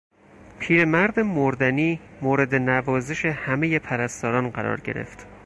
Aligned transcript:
پیرمرد 0.59 1.19
مردنی 1.19 1.99
مورد 2.21 2.55
نوازش 2.55 3.25
همهی 3.25 3.79
پرستاران 3.79 4.49
قرار 4.49 4.79
گرفت. 4.79 5.27